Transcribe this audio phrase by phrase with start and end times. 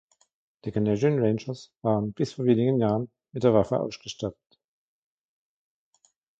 [0.65, 4.59] Die "Canadian Rangers" waren bis vor wenigen Jahren mit der Waffe ausgestattet.